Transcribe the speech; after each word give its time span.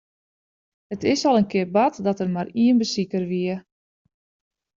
It 0.95 1.01
is 1.11 1.25
al 1.27 1.39
in 1.41 1.49
kear 1.51 1.69
bard 1.75 1.95
dat 2.05 2.19
der 2.19 2.31
mar 2.35 2.49
ien 2.63 2.79
besiker 2.81 3.23
wie. 3.31 3.55